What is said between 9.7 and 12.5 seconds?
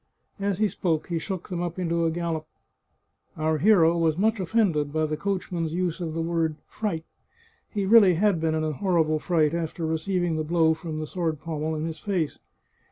receiving the blow from the sword pommel in his face.